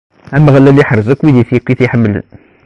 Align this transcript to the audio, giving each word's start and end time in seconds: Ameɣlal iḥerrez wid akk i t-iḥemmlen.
Ameɣlal 0.35 0.81
iḥerrez 0.81 1.09
wid 1.23 1.35
akk 1.41 1.67
i 1.69 1.75
t-iḥemmlen. 1.79 2.27